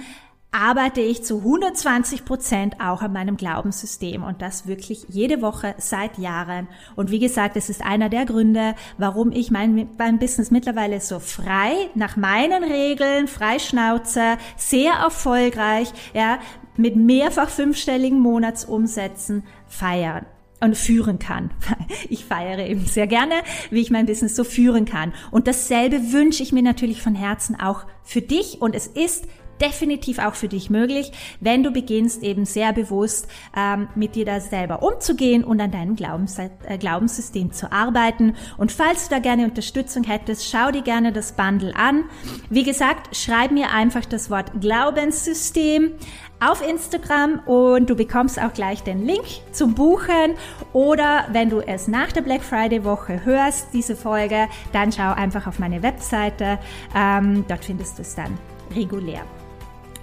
arbeite 0.52 1.00
ich 1.00 1.24
zu 1.24 1.38
120 1.40 2.26
Prozent 2.26 2.76
auch 2.82 3.02
an 3.02 3.14
meinem 3.14 3.38
Glaubenssystem 3.38 4.24
und 4.24 4.42
das 4.42 4.68
wirklich 4.68 5.06
jede 5.08 5.42
Woche 5.42 5.76
seit 5.78 6.18
Jahren. 6.18 6.68
Und 6.96 7.10
wie 7.10 7.20
gesagt, 7.20 7.56
es 7.56 7.70
ist 7.70 7.82
einer 7.82 8.10
der 8.10 8.26
Gründe, 8.26 8.76
warum 8.98 9.32
ich 9.32 9.50
mein, 9.50 9.90
mein 9.98 10.20
Business 10.20 10.52
mittlerweile 10.52 11.00
so 11.00 11.20
frei, 11.20 11.90
nach 11.96 12.18
meinen 12.18 12.64
Regeln, 12.64 13.28
freischnauze, 13.28 14.38
sehr 14.58 14.94
erfolgreich, 14.94 15.92
ja, 16.14 16.40
mit 16.82 16.96
mehrfach 16.96 17.50
fünfstelligen 17.50 18.20
Monatsumsätzen 18.20 19.44
feiern 19.68 20.26
und 20.62 20.78
führen 20.78 21.20
kann. 21.20 21.52
Ich 22.10 22.26
feiere 22.26 22.66
eben 22.68 22.86
sehr 22.86 23.08
gerne, 23.08 23.36
wie 23.70 23.82
ich 23.82 23.92
mein 23.92 24.06
Business 24.06 24.36
so 24.36 24.44
führen 24.44 24.86
kann. 24.86 25.14
Und 25.30 25.48
dasselbe 25.48 26.12
wünsche 26.12 26.44
ich 26.44 26.52
mir 26.52 26.64
natürlich 26.64 27.02
von 27.02 27.16
Herzen 27.16 27.60
auch 27.60 27.86
für 28.04 28.22
dich. 28.22 28.62
Und 28.62 28.76
es 28.76 28.88
ist 28.88 29.28
definitiv 29.62 30.20
auch 30.20 30.36
für 30.36 30.48
dich 30.48 30.70
möglich, 30.70 31.12
wenn 31.40 31.64
du 31.64 31.72
beginnst 31.72 32.24
eben 32.24 32.46
sehr 32.46 32.74
bewusst 32.74 33.28
ähm, 33.56 33.88
mit 33.96 34.16
dir 34.16 34.26
da 34.26 34.40
selber 34.40 34.82
umzugehen 34.82 35.44
und 35.44 35.62
an 35.62 35.72
deinem 35.72 35.96
Glaubens 35.96 36.38
äh, 36.40 36.50
Glaubenssystem 36.78 37.52
zu 37.52 37.72
arbeiten. 37.72 38.36
Und 38.58 38.72
falls 38.72 39.08
du 39.08 39.16
da 39.16 39.20
gerne 39.20 39.46
Unterstützung 39.46 40.04
hättest, 40.04 40.50
schau 40.50 40.72
dir 40.72 40.82
gerne 40.82 41.14
das 41.14 41.34
Bundle 41.34 41.76
an. 41.76 42.06
Wie 42.50 42.64
gesagt, 42.64 43.16
schreib 43.16 43.52
mir 43.52 43.72
einfach 43.72 44.06
das 44.06 44.30
Wort 44.30 44.60
Glaubenssystem 44.60 45.92
auf 46.42 46.68
Instagram 46.68 47.40
und 47.46 47.90
du 47.90 47.96
bekommst 47.96 48.42
auch 48.42 48.54
gleich 48.54 48.84
den 48.84 49.06
Link 49.06 49.26
zum 49.52 49.76
Buchen 49.76 50.36
oder 50.74 51.26
wenn 51.32 51.50
du 51.50 51.62
es 51.62 51.88
nach 51.88 52.12
der 52.12 52.22
Black 52.22 52.42
Friday 52.42 52.84
Woche 52.84 53.24
hörst, 53.24 53.68
diese 53.74 53.96
Folge, 53.96 54.48
dann 54.74 54.92
schau 54.92 55.14
einfach 55.14 55.48
auf 55.48 55.60
meine 55.60 55.84
Webseite. 55.84 56.60
Ähm, 56.96 57.46
dort 57.48 57.64
findest 57.64 57.98
du 57.98 58.02
es 58.02 58.16
dann 58.16 58.38
regulär. 58.76 59.22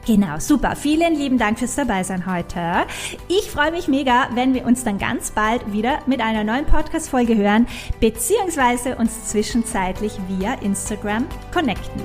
Genau, 0.07 0.39
super. 0.39 0.75
Vielen 0.75 1.17
lieben 1.17 1.37
Dank 1.37 1.59
fürs 1.59 1.75
Dabeisein 1.75 2.25
heute. 2.25 2.87
Ich 3.29 3.51
freue 3.51 3.73
mich 3.73 3.89
mega, 3.89 4.29
wenn 4.33 4.55
wir 4.55 4.65
uns 4.65 4.83
dann 4.83 4.97
ganz 4.97 5.33
bald 5.33 5.71
wieder 5.71 5.99
mit 6.07 6.23
einer 6.23 6.45
neuen 6.45 6.65
Podcast-Folge 6.65 7.37
hören, 7.37 7.67
beziehungsweise 8.01 8.97
uns 8.97 9.29
zwischenzeitlich 9.29 10.15
via 10.29 10.55
Instagram 10.63 11.27
connecten. 11.53 12.01